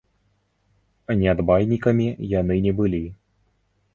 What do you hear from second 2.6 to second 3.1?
не былі.